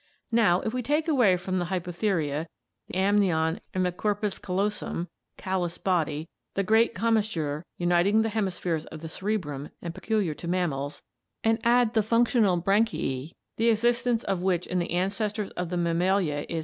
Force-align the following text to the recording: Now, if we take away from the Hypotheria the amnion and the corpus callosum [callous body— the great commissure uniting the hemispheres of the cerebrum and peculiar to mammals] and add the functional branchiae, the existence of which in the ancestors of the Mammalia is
Now, 0.31 0.61
if 0.61 0.73
we 0.73 0.81
take 0.81 1.07
away 1.07 1.37
from 1.37 1.57
the 1.59 1.65
Hypotheria 1.65 2.47
the 2.87 2.95
amnion 2.95 3.61
and 3.71 3.85
the 3.85 3.91
corpus 3.91 4.39
callosum 4.39 5.09
[callous 5.37 5.77
body— 5.77 6.27
the 6.55 6.63
great 6.63 6.95
commissure 6.95 7.63
uniting 7.77 8.23
the 8.23 8.29
hemispheres 8.29 8.87
of 8.87 9.01
the 9.01 9.09
cerebrum 9.09 9.69
and 9.79 9.93
peculiar 9.93 10.33
to 10.33 10.47
mammals] 10.47 11.03
and 11.43 11.59
add 11.63 11.93
the 11.93 12.01
functional 12.01 12.59
branchiae, 12.59 13.31
the 13.57 13.69
existence 13.69 14.23
of 14.23 14.41
which 14.41 14.65
in 14.65 14.79
the 14.79 14.89
ancestors 14.89 15.51
of 15.51 15.69
the 15.69 15.77
Mammalia 15.77 16.47
is 16.49 16.59